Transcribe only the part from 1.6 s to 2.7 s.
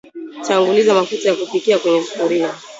kwenye sufuria